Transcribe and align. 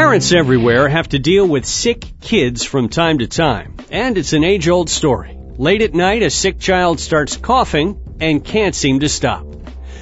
Parents 0.00 0.32
everywhere 0.32 0.88
have 0.88 1.10
to 1.10 1.18
deal 1.18 1.46
with 1.46 1.66
sick 1.66 2.06
kids 2.22 2.64
from 2.64 2.88
time 2.88 3.18
to 3.18 3.26
time, 3.26 3.76
and 3.90 4.16
it's 4.16 4.32
an 4.32 4.44
age 4.44 4.66
old 4.66 4.88
story. 4.88 5.36
Late 5.58 5.82
at 5.82 5.92
night, 5.92 6.22
a 6.22 6.30
sick 6.30 6.58
child 6.58 6.98
starts 6.98 7.36
coughing 7.36 8.16
and 8.18 8.42
can't 8.42 8.74
seem 8.74 9.00
to 9.00 9.10
stop. 9.10 9.44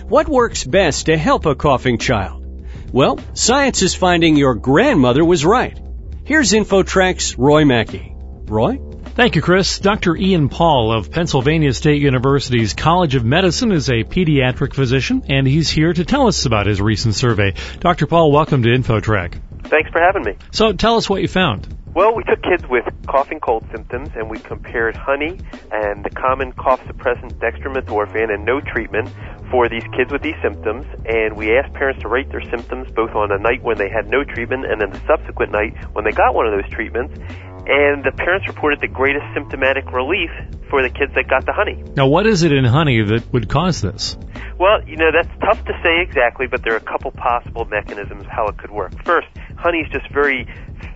What 0.06 0.28
works 0.28 0.62
best 0.62 1.06
to 1.06 1.16
help 1.16 1.46
a 1.46 1.56
coughing 1.56 1.98
child? 1.98 2.46
Well, 2.92 3.18
science 3.34 3.82
is 3.82 3.96
finding 3.96 4.36
your 4.36 4.54
grandmother 4.54 5.24
was 5.24 5.44
right. 5.44 5.76
Here's 6.22 6.52
InfoTrack's 6.52 7.36
Roy 7.36 7.64
Mackey. 7.64 8.14
Roy? 8.46 8.78
Thank 9.16 9.34
you, 9.34 9.42
Chris. 9.42 9.80
Dr. 9.80 10.16
Ian 10.16 10.48
Paul 10.48 10.92
of 10.92 11.10
Pennsylvania 11.10 11.74
State 11.74 12.00
University's 12.00 12.72
College 12.72 13.16
of 13.16 13.24
Medicine 13.24 13.72
is 13.72 13.90
a 13.90 14.04
pediatric 14.04 14.74
physician, 14.74 15.24
and 15.28 15.44
he's 15.44 15.68
here 15.68 15.92
to 15.92 16.04
tell 16.04 16.28
us 16.28 16.46
about 16.46 16.66
his 16.66 16.80
recent 16.80 17.16
survey. 17.16 17.54
Dr. 17.80 18.06
Paul, 18.06 18.30
welcome 18.30 18.62
to 18.62 18.68
InfoTrack. 18.68 19.40
Thanks 19.68 19.90
for 19.90 20.00
having 20.00 20.24
me. 20.24 20.36
So 20.50 20.72
tell 20.72 20.96
us 20.96 21.08
what 21.08 21.22
you 21.22 21.28
found. 21.28 21.68
Well, 21.94 22.14
we 22.14 22.22
took 22.24 22.42
kids 22.42 22.64
with 22.68 22.84
cough 23.06 23.30
and 23.30 23.42
cold 23.42 23.64
symptoms 23.74 24.10
and 24.14 24.30
we 24.30 24.38
compared 24.38 24.94
honey 24.94 25.40
and 25.72 26.04
the 26.04 26.10
common 26.10 26.52
cough 26.52 26.80
suppressant 26.86 27.34
dextromethorphan 27.40 28.32
and 28.32 28.44
no 28.44 28.60
treatment 28.60 29.10
for 29.50 29.68
these 29.68 29.82
kids 29.96 30.12
with 30.12 30.22
these 30.22 30.36
symptoms. 30.42 30.86
And 31.06 31.36
we 31.36 31.56
asked 31.56 31.72
parents 31.74 32.00
to 32.02 32.08
rate 32.08 32.30
their 32.30 32.44
symptoms 32.50 32.90
both 32.92 33.10
on 33.16 33.32
a 33.32 33.38
night 33.38 33.62
when 33.62 33.78
they 33.78 33.88
had 33.88 34.08
no 34.08 34.22
treatment 34.22 34.66
and 34.66 34.80
then 34.80 34.90
the 34.90 35.00
subsequent 35.06 35.50
night 35.50 35.74
when 35.92 36.04
they 36.04 36.12
got 36.12 36.34
one 36.34 36.46
of 36.46 36.52
those 36.52 36.70
treatments. 36.70 37.18
And 37.66 38.04
the 38.04 38.12
parents 38.16 38.46
reported 38.46 38.80
the 38.80 38.88
greatest 38.88 39.26
symptomatic 39.34 39.90
relief 39.92 40.30
for 40.70 40.82
the 40.82 40.90
kids 40.90 41.12
that 41.16 41.28
got 41.28 41.44
the 41.44 41.52
honey. 41.52 41.82
Now, 41.96 42.06
what 42.06 42.26
is 42.26 42.42
it 42.42 42.52
in 42.52 42.64
honey 42.64 43.02
that 43.02 43.32
would 43.32 43.48
cause 43.48 43.82
this? 43.82 44.16
Well, 44.58 44.82
you 44.86 44.96
know, 44.96 45.10
that's 45.12 45.28
tough 45.40 45.64
to 45.66 45.72
say 45.82 46.00
exactly, 46.00 46.46
but 46.46 46.62
there 46.62 46.74
are 46.74 46.78
a 46.78 46.88
couple 46.88 47.10
possible 47.10 47.64
mechanisms 47.64 48.24
how 48.30 48.46
it 48.46 48.56
could 48.56 48.70
work. 48.70 48.92
First, 49.04 49.28
honey 49.58 49.78
is 49.78 49.90
just 49.90 50.08
very 50.12 50.46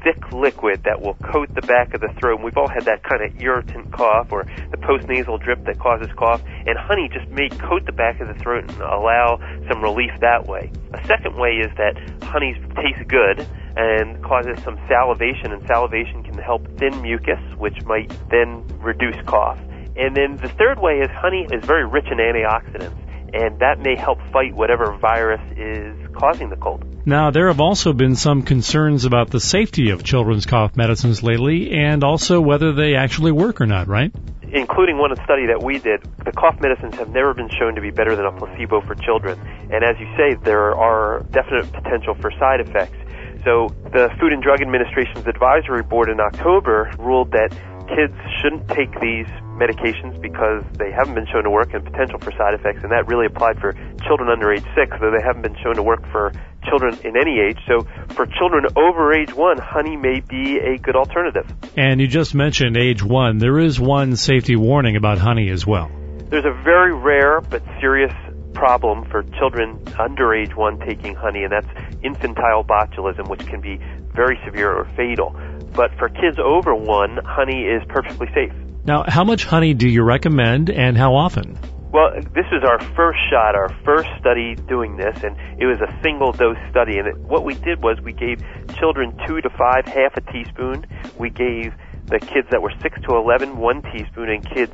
thick 0.05 0.33
liquid 0.33 0.83
that 0.85 1.01
will 1.03 1.15
coat 1.15 1.53
the 1.55 1.63
back 1.63 1.95
of 1.95 2.01
the 2.01 2.09
throat. 2.19 2.37
And 2.37 2.45
we've 2.45 2.57
all 2.57 2.69
had 2.69 2.85
that 2.85 3.03
kind 3.03 3.23
of 3.23 3.41
irritant 3.41 3.93
cough 3.93 4.31
or 4.31 4.47
the 4.71 4.77
postnasal 4.77 5.43
drip 5.43 5.65
that 5.67 5.79
causes 5.79 6.09
cough. 6.17 6.41
And 6.67 6.79
honey 6.79 7.11
just 7.13 7.29
may 7.31 7.49
coat 7.49 7.87
the 7.87 7.93
back 7.93 8.21
of 8.21 8.29
the 8.29 8.35
throat 8.35 8.65
and 8.69 8.81
allow 8.81 9.39
some 9.69 9.83
relief 9.83 10.13
that 10.21 10.47
way. 10.47 10.71
A 10.95 11.05
second 11.07 11.37
way 11.37 11.59
is 11.59 11.71
that 11.77 11.99
honey 12.23 12.55
tastes 12.77 13.03
good 13.09 13.47
and 13.75 14.23
causes 14.23 14.63
some 14.63 14.79
salivation, 14.87 15.51
and 15.51 15.67
salivation 15.67 16.23
can 16.23 16.37
help 16.39 16.63
thin 16.79 17.01
mucus, 17.01 17.41
which 17.57 17.83
might 17.85 18.13
then 18.31 18.63
reduce 18.79 19.17
cough. 19.27 19.59
And 19.97 20.15
then 20.15 20.37
the 20.37 20.49
third 20.49 20.79
way 20.79 21.01
is 21.01 21.11
honey 21.11 21.47
is 21.51 21.65
very 21.65 21.87
rich 21.87 22.07
in 22.11 22.19
antioxidants, 22.19 22.97
and 23.33 23.59
that 23.61 23.81
may 23.81 23.97
help 23.97 24.19
fight 24.31 24.55
whatever 24.55 24.97
virus 24.99 25.41
is 25.57 25.97
causing 26.15 26.51
the 26.51 26.57
cold. 26.57 26.85
Now, 27.05 27.33
there 27.33 27.49
have 27.49 27.59
also 27.59 27.93
been 27.93 28.15
some 28.15 28.43
concerns 28.43 29.05
about 29.05 29.29
the 29.29 29.41
safety 29.41 29.91
of 29.91 30.05
children's 30.05 30.47
cough 30.47 30.77
medicines 30.77 31.21
lately 31.21 31.73
and 31.73 32.05
also 32.05 32.41
whether 32.41 32.73
they 32.73 32.95
actually 32.95 33.33
work 33.33 33.61
or 33.61 33.67
not, 33.67 33.89
right? 33.89 34.15
Including 34.53 34.99
one 34.99 35.13
study 35.25 35.47
that 35.47 35.61
we 35.65 35.79
did, 35.79 36.01
the 36.25 36.31
cough 36.31 36.61
medicines 36.61 36.95
have 36.95 37.09
never 37.11 37.35
been 37.35 37.51
shown 37.59 37.75
to 37.75 37.81
be 37.81 37.91
better 37.91 38.15
than 38.15 38.27
a 38.27 38.31
placebo 38.31 38.83
for 38.83 38.95
children. 38.95 39.37
And 39.73 39.83
as 39.83 39.99
you 39.99 40.07
say, 40.17 40.37
there 40.45 40.77
are 40.77 41.27
definite 41.33 41.73
potential 41.73 42.15
for 42.15 42.31
side 42.39 42.61
effects. 42.61 42.97
So 43.43 43.75
the 43.91 44.09
Food 44.21 44.33
and 44.33 44.41
Drug 44.41 44.63
Administration's 44.63 45.27
advisory 45.27 45.83
board 45.83 46.09
in 46.09 46.21
October 46.21 46.93
ruled 47.01 47.33
that 47.33 47.51
kids 47.91 48.15
shouldn't 48.41 48.69
take 48.69 48.95
these 49.01 49.27
medications 49.59 50.21
because 50.23 50.63
they 50.79 50.93
haven't 50.93 51.15
been 51.15 51.27
shown 51.27 51.43
to 51.43 51.51
work 51.51 51.75
and 51.75 51.85
potential 51.85 52.21
for 52.21 52.31
side 52.33 52.55
effects, 52.55 52.85
and 52.85 52.93
that 52.93 53.09
really 53.09 53.27
applied 53.27 53.59
for 53.59 53.75
children 54.07 54.31
under 54.31 54.53
age 54.53 54.65
six, 54.79 54.95
though 55.01 55.11
they 55.11 55.23
haven't 55.23 55.43
been 55.43 55.57
shown 55.63 55.75
to 55.75 55.83
work 55.83 56.07
for 56.13 56.33
children 56.65 56.99
in 57.05 57.17
any 57.17 57.41
age. 57.41 57.59
So 57.67 57.87
for 58.15 58.27
children 58.27 58.67
over 58.77 59.13
age 59.13 59.35
one, 59.35 59.59
honey 59.59 59.97
may 59.97 60.21
be 60.21 60.59
a 60.59 60.79
good 60.79 60.97
alternative. 60.97 61.47
And 61.77 62.01
you 62.01 62.07
just 62.07 62.35
mentioned 62.35 62.77
age 62.77 63.03
one. 63.03 63.39
There 63.39 63.59
is 63.59 63.79
one 63.79 64.17
safety 64.17 64.57
warning 64.57 64.97
about 64.97 65.19
honey 65.19 65.51
as 65.51 65.67
well. 65.67 65.91
There's 66.29 66.45
a 66.45 66.63
very 66.63 66.95
rare 66.95 67.41
but 67.41 67.63
serious 67.81 68.13
problem 68.55 69.05
for 69.11 69.23
children 69.39 69.83
under 69.99 70.35
age 70.35 70.55
one 70.55 70.79
taking 70.81 71.15
honey, 71.15 71.43
and 71.45 71.53
that's 71.53 71.69
infantile 72.03 72.65
botulism, 72.65 73.29
which 73.29 73.47
can 73.47 73.61
be 73.61 73.81
very 74.15 74.39
severe 74.45 74.73
or 74.73 74.85
fatal. 74.97 75.35
But 75.75 75.97
for 75.99 76.09
kids 76.09 76.39
over 76.39 76.75
one, 76.75 77.19
honey 77.25 77.65
is 77.65 77.83
perfectly 77.89 78.29
safe. 78.35 78.53
Now, 78.85 79.05
how 79.07 79.25
much 79.25 79.45
honey 79.45 79.75
do 79.75 79.89
you 79.89 80.03
recommend 80.03 80.71
and 80.71 80.97
how 80.97 81.15
often? 81.15 81.59
Well, 81.93 82.11
this 82.35 82.47
is 82.51 82.65
our 82.65 82.81
first 82.97 83.19
shot, 83.29 83.55
our 83.55 83.69
first 83.85 84.09
study 84.19 84.55
doing 84.67 84.97
this, 84.97 85.23
and 85.23 85.37
it 85.61 85.67
was 85.67 85.79
a 85.83 85.93
single 86.03 86.33
dose 86.33 86.57
study. 86.71 86.97
And 86.97 87.07
it, 87.07 87.19
what 87.19 87.45
we 87.45 87.53
did 87.53 87.83
was 87.83 88.01
we 88.01 88.15
gave 88.15 88.43
children 88.79 89.15
two 89.27 89.43
to 89.43 89.51
five 89.51 89.85
half 89.85 90.17
a 90.17 90.23
teaspoon. 90.33 90.87
We 91.19 91.29
gave 91.29 91.75
the 92.07 92.19
kids 92.19 92.49
that 92.51 92.63
were 92.63 92.73
six 92.81 92.99
to 93.03 93.17
eleven 93.17 93.59
one 93.59 93.83
teaspoon, 93.93 94.31
and 94.31 94.43
kids 94.55 94.73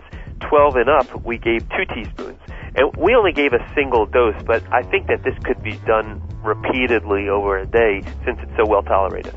12 0.49 0.77
and 0.77 0.89
up 0.89 1.25
we 1.25 1.39
gave 1.39 1.69
two 1.71 1.84
teaspoons. 1.93 2.39
And 2.78 2.94
we 2.97 3.16
only 3.16 3.33
gave 3.33 3.53
a 3.53 3.75
single 3.75 4.06
dose, 4.06 4.41
but 4.47 4.62
I 4.72 4.83
think 4.83 5.09
that 5.09 5.25
this 5.25 5.34
could 5.44 5.61
be 5.65 5.77
done 5.78 6.22
repeatedly 6.44 7.28
over 7.28 7.59
a 7.59 7.66
day 7.66 8.03
since 8.25 8.39
it's 8.41 8.56
so 8.56 8.65
well 8.65 8.83
tolerated. 8.83 9.34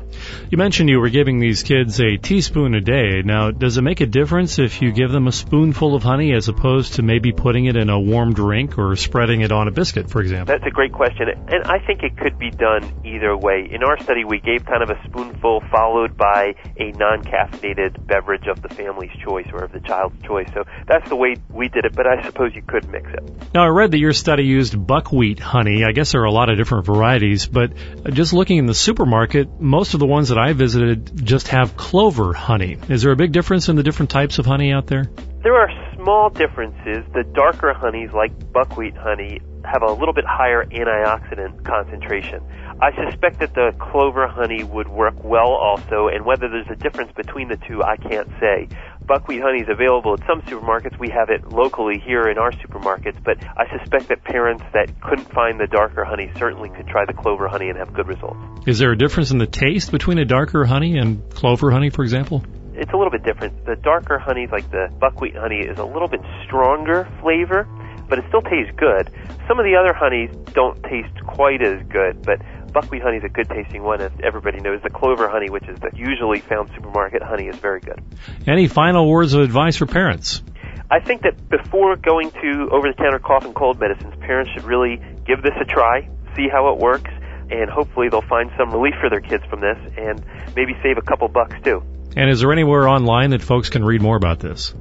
You 0.48 0.58
mentioned 0.58 0.88
you 0.88 1.00
were 1.00 1.10
giving 1.10 1.40
these 1.40 1.64
kids 1.64 2.00
a 2.00 2.16
teaspoon 2.16 2.74
a 2.74 2.80
day. 2.80 3.22
Now, 3.24 3.50
does 3.50 3.76
it 3.76 3.82
make 3.82 4.00
a 4.00 4.06
difference 4.06 4.60
if 4.60 4.80
you 4.80 4.92
give 4.92 5.10
them 5.10 5.26
a 5.26 5.32
spoonful 5.32 5.96
of 5.96 6.04
honey 6.04 6.32
as 6.32 6.48
opposed 6.48 6.94
to 6.94 7.02
maybe 7.02 7.32
putting 7.32 7.64
it 7.64 7.76
in 7.76 7.90
a 7.90 7.98
warm 7.98 8.32
drink 8.32 8.78
or 8.78 8.94
spreading 8.94 9.40
it 9.40 9.50
on 9.50 9.66
a 9.66 9.72
biscuit, 9.72 10.08
for 10.08 10.20
example? 10.20 10.54
That's 10.54 10.66
a 10.66 10.70
great 10.70 10.92
question. 10.92 11.28
And 11.28 11.64
I 11.64 11.84
think 11.84 12.04
it 12.04 12.16
could 12.16 12.38
be 12.38 12.50
done 12.50 13.02
either 13.04 13.36
way. 13.36 13.68
In 13.68 13.82
our 13.82 14.00
study, 14.00 14.24
we 14.24 14.38
gave 14.38 14.64
kind 14.64 14.84
of 14.84 14.90
a 14.90 15.02
spoonful 15.08 15.62
followed 15.72 16.16
by 16.16 16.54
a 16.78 16.92
non-caffeinated 16.92 18.06
beverage 18.06 18.46
of 18.46 18.62
the 18.62 18.68
family's 18.68 19.12
choice 19.26 19.48
or 19.52 19.64
of 19.64 19.72
the 19.72 19.80
child's 19.80 20.22
choice. 20.22 20.48
So 20.54 20.62
that's 20.86 21.08
the 21.08 21.16
way 21.16 21.34
we 21.50 21.68
did 21.68 21.84
it, 21.84 21.96
but 21.96 22.06
I 22.06 22.22
suppose 22.22 22.54
you 22.54 22.62
could 22.62 22.88
mix 22.88 23.10
it. 23.12 23.31
Now, 23.54 23.64
I 23.64 23.68
read 23.68 23.90
that 23.90 23.98
your 23.98 24.12
study 24.12 24.44
used 24.44 24.74
buckwheat 24.86 25.38
honey. 25.38 25.84
I 25.84 25.92
guess 25.92 26.12
there 26.12 26.22
are 26.22 26.26
a 26.26 26.32
lot 26.32 26.48
of 26.48 26.56
different 26.56 26.86
varieties, 26.86 27.46
but 27.46 27.72
just 28.10 28.32
looking 28.32 28.56
in 28.58 28.66
the 28.66 28.74
supermarket, 28.74 29.60
most 29.60 29.94
of 29.94 30.00
the 30.00 30.06
ones 30.06 30.30
that 30.30 30.38
I 30.38 30.54
visited 30.54 31.24
just 31.24 31.48
have 31.48 31.76
clover 31.76 32.32
honey. 32.32 32.78
Is 32.88 33.02
there 33.02 33.12
a 33.12 33.16
big 33.16 33.32
difference 33.32 33.68
in 33.68 33.76
the 33.76 33.82
different 33.82 34.10
types 34.10 34.38
of 34.38 34.46
honey 34.46 34.72
out 34.72 34.86
there? 34.86 35.10
There 35.42 35.54
are 35.54 35.68
small 35.96 36.30
differences. 36.30 37.04
The 37.12 37.24
darker 37.24 37.74
honeys, 37.74 38.12
like 38.12 38.52
buckwheat 38.52 38.96
honey, 38.96 39.40
have 39.64 39.82
a 39.82 39.92
little 39.92 40.14
bit 40.14 40.24
higher 40.24 40.64
antioxidant 40.64 41.64
concentration. 41.64 42.42
I 42.80 42.90
suspect 43.10 43.38
that 43.40 43.54
the 43.54 43.72
clover 43.78 44.26
honey 44.26 44.64
would 44.64 44.88
work 44.88 45.22
well 45.22 45.52
also, 45.52 46.08
and 46.08 46.24
whether 46.24 46.48
there's 46.48 46.70
a 46.70 46.76
difference 46.76 47.12
between 47.12 47.48
the 47.48 47.56
two, 47.56 47.82
I 47.82 47.96
can't 47.96 48.28
say. 48.40 48.68
Buckwheat 49.06 49.42
honey 49.42 49.60
is 49.60 49.68
available 49.68 50.14
at 50.14 50.26
some 50.26 50.42
supermarkets. 50.42 50.98
We 50.98 51.10
have 51.10 51.28
it 51.30 51.52
locally 51.52 52.00
here 52.04 52.22
in 52.22 52.38
our 52.38 52.52
supermarkets, 52.52 53.22
but 53.22 53.38
I 53.44 53.66
suspect 53.78 54.08
that 54.08 54.24
parents 54.24 54.62
that 54.72 55.00
couldn't 55.00 55.30
find 55.32 55.58
the 55.58 55.66
darker 55.66 56.04
honey 56.04 56.30
certainly 56.38 56.70
could 56.70 56.86
try 56.86 57.04
the 57.04 57.12
clover 57.12 57.48
honey 57.48 57.68
and 57.68 57.78
have 57.78 57.92
good 57.92 58.06
results. 58.06 58.38
Is 58.66 58.78
there 58.78 58.92
a 58.92 58.96
difference 58.96 59.30
in 59.30 59.38
the 59.38 59.46
taste 59.46 59.90
between 59.90 60.18
a 60.18 60.24
darker 60.24 60.64
honey 60.64 60.98
and 60.98 61.28
clover 61.30 61.70
honey, 61.70 61.90
for 61.90 62.02
example? 62.02 62.44
It's 62.74 62.92
a 62.92 62.96
little 62.96 63.10
bit 63.10 63.24
different. 63.24 63.66
The 63.66 63.76
darker 63.76 64.18
honey, 64.18 64.46
like 64.50 64.70
the 64.70 64.88
buckwheat 64.98 65.36
honey, 65.36 65.60
is 65.60 65.78
a 65.78 65.84
little 65.84 66.08
bit 66.08 66.20
stronger 66.46 67.08
flavor, 67.20 67.68
but 68.08 68.18
it 68.18 68.24
still 68.28 68.42
tastes 68.42 68.72
good. 68.76 69.10
Some 69.48 69.58
of 69.58 69.64
the 69.64 69.76
other 69.76 69.92
honeys 69.92 70.30
don't 70.52 70.82
taste 70.84 71.14
quite 71.26 71.60
as 71.60 71.82
good, 71.88 72.22
but 72.22 72.40
buckwheat 72.72 73.02
honey 73.02 73.18
is 73.18 73.24
a 73.24 73.28
good 73.28 73.48
tasting 73.48 73.82
one, 73.82 74.00
as 74.00 74.12
everybody 74.22 74.60
knows. 74.60 74.80
The 74.82 74.90
clover 74.90 75.28
honey, 75.28 75.50
which 75.50 75.68
is 75.68 75.78
the 75.80 75.90
usually 75.94 76.40
found 76.40 76.70
supermarket 76.74 77.22
honey, 77.22 77.48
is 77.48 77.56
very 77.56 77.80
good. 77.80 78.02
Any 78.46 78.68
final 78.68 79.08
words 79.08 79.34
of 79.34 79.42
advice 79.42 79.76
for 79.76 79.86
parents? 79.86 80.42
I 80.90 81.00
think 81.00 81.22
that 81.22 81.48
before 81.48 81.96
going 81.96 82.30
to 82.30 82.68
over-the-counter 82.70 83.20
cough 83.20 83.44
and 83.44 83.54
cold 83.54 83.80
medicines, 83.80 84.14
parents 84.20 84.50
should 84.52 84.64
really 84.64 85.00
give 85.24 85.42
this 85.42 85.54
a 85.60 85.64
try, 85.64 86.08
see 86.36 86.48
how 86.52 86.72
it 86.72 86.78
works, 86.78 87.10
and 87.50 87.70
hopefully 87.70 88.08
they'll 88.10 88.28
find 88.28 88.50
some 88.58 88.70
relief 88.70 88.94
for 89.00 89.08
their 89.08 89.20
kids 89.20 89.44
from 89.48 89.60
this, 89.60 89.78
and 89.96 90.24
maybe 90.54 90.74
save 90.82 90.98
a 90.98 91.02
couple 91.02 91.28
bucks 91.28 91.54
too. 91.64 91.82
And 92.16 92.28
is 92.28 92.40
there 92.40 92.52
anywhere 92.52 92.88
online 92.88 93.30
that 93.30 93.42
folks 93.42 93.70
can 93.70 93.84
read 93.84 94.02
more 94.02 94.16
about 94.16 94.38
this? 94.38 94.74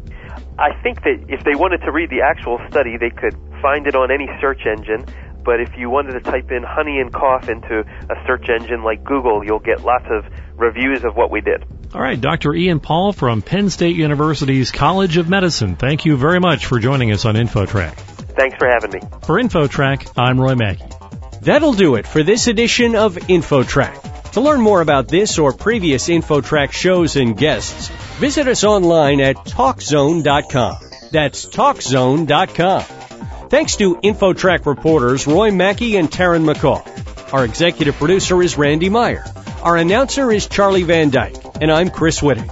I 0.59 0.75
think 0.83 1.01
that 1.03 1.25
if 1.29 1.44
they 1.44 1.55
wanted 1.55 1.79
to 1.81 1.91
read 1.91 2.09
the 2.09 2.21
actual 2.21 2.59
study, 2.69 2.97
they 2.99 3.09
could 3.09 3.35
find 3.61 3.87
it 3.87 3.95
on 3.95 4.11
any 4.11 4.27
search 4.41 4.65
engine. 4.65 5.05
But 5.43 5.59
if 5.59 5.77
you 5.77 5.89
wanted 5.89 6.13
to 6.13 6.21
type 6.21 6.51
in 6.51 6.63
honey 6.63 6.99
and 6.99 7.11
cough 7.11 7.49
into 7.49 7.79
a 7.79 8.27
search 8.27 8.49
engine 8.49 8.83
like 8.83 9.03
Google, 9.03 9.43
you'll 9.45 9.59
get 9.59 9.83
lots 9.83 10.05
of 10.09 10.25
reviews 10.55 11.03
of 11.03 11.15
what 11.15 11.31
we 11.31 11.41
did. 11.41 11.65
All 11.93 12.01
right, 12.01 12.19
Dr. 12.19 12.53
Ian 12.53 12.79
Paul 12.79 13.11
from 13.11 13.41
Penn 13.41 13.69
State 13.69 13.95
University's 13.95 14.71
College 14.71 15.17
of 15.17 15.27
Medicine. 15.29 15.75
Thank 15.75 16.05
you 16.05 16.15
very 16.15 16.39
much 16.39 16.65
for 16.65 16.79
joining 16.79 17.11
us 17.11 17.25
on 17.25 17.35
InfoTrack. 17.35 17.95
Thanks 17.95 18.57
for 18.57 18.67
having 18.67 18.91
me. 18.91 18.99
For 19.23 19.41
InfoTrack, 19.41 20.13
I'm 20.17 20.39
Roy 20.39 20.55
Mackey. 20.55 20.85
That'll 21.41 21.73
do 21.73 21.95
it 21.95 22.07
for 22.07 22.23
this 22.23 22.47
edition 22.47 22.95
of 22.95 23.15
InfoTrack. 23.15 24.31
To 24.33 24.41
learn 24.41 24.61
more 24.61 24.79
about 24.79 25.09
this 25.09 25.37
or 25.39 25.51
previous 25.51 26.07
InfoTrack 26.07 26.71
shows 26.71 27.17
and 27.17 27.35
guests, 27.35 27.89
visit 28.19 28.47
us 28.47 28.63
online 28.63 29.19
at 29.19 29.35
TalkZone.com. 29.35 30.77
That's 31.11 31.45
TalkZone.com. 31.47 33.00
Thanks 33.51 33.75
to 33.75 33.95
InfoTrack 33.95 34.65
reporters 34.65 35.27
Roy 35.27 35.51
Mackey 35.51 35.98
and 35.98 36.09
Taryn 36.09 36.50
McCall. 36.50 37.33
Our 37.33 37.44
executive 37.44 37.95
producer 37.95 38.42
is 38.42 38.57
Randy 38.57 38.88
Meyer. 38.88 39.25
Our 39.62 39.75
announcer 39.75 40.31
is 40.31 40.48
Charlie 40.48 40.83
Van 40.83 41.09
Dyke, 41.09 41.36
and 41.59 41.69
I'm 41.69 41.89
Chris 41.89 42.21
Whitting. 42.21 42.50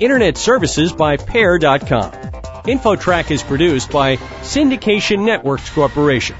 Internet 0.00 0.36
services 0.36 0.92
by 0.92 1.16
Pair.com. 1.16 2.12
InfoTrack 2.12 3.30
is 3.30 3.42
produced 3.42 3.90
by 3.90 4.18
Syndication 4.42 5.24
Networks 5.24 5.70
Corporation. 5.70 6.36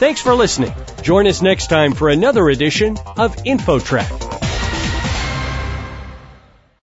Thanks 0.00 0.20
for 0.20 0.34
listening. 0.34 0.74
Join 1.02 1.28
us 1.28 1.40
next 1.40 1.68
time 1.68 1.92
for 1.92 2.08
another 2.08 2.48
edition 2.48 2.98
of 3.16 3.36
InfoTrack. 3.36 4.25